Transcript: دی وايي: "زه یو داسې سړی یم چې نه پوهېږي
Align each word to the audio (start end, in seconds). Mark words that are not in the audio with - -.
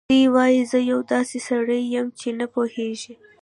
دی 0.09 0.21
وايي: 0.33 0.61
"زه 0.71 0.79
یو 0.91 0.99
داسې 1.13 1.37
سړی 1.49 1.79
یم 1.95 2.07
چې 2.19 2.27
نه 2.39 2.45
پوهېږي 2.53 3.13